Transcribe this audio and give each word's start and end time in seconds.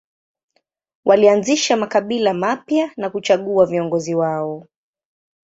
Walianzisha 1.05 1.77
makabila 1.77 2.33
mapya 2.33 2.91
na 2.97 3.09
kuchagua 3.09 3.65
viongozi 3.65 4.15
wao. 4.15 4.67